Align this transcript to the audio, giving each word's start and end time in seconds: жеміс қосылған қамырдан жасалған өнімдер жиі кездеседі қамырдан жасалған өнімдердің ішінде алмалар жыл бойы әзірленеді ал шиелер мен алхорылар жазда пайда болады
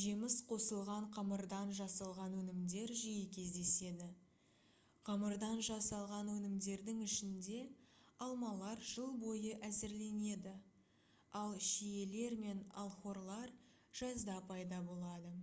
жеміс 0.00 0.34
қосылған 0.50 1.06
қамырдан 1.14 1.70
жасалған 1.78 2.34
өнімдер 2.40 2.92
жиі 3.00 3.24
кездеседі 3.36 4.06
қамырдан 5.08 5.62
жасалған 5.68 6.30
өнімдердің 6.34 7.00
ішінде 7.06 7.56
алмалар 8.28 8.84
жыл 8.92 9.10
бойы 9.24 9.56
әзірленеді 9.70 10.52
ал 11.42 11.56
шиелер 11.72 12.36
мен 12.46 12.62
алхорылар 12.84 13.56
жазда 14.02 14.38
пайда 14.52 14.80
болады 14.92 15.34